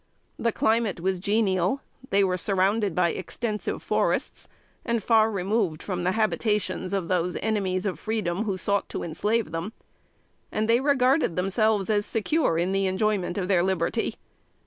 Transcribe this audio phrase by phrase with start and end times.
[0.39, 1.81] The climate was genial.
[2.09, 4.47] They were surrounded by extensive forests,
[4.83, 9.51] and far removed from the habitations of those enemies of freedom who sought to enslave
[9.51, 9.73] them;
[10.51, 14.15] and they regarded themselves as secure in the enjoyment of liberty.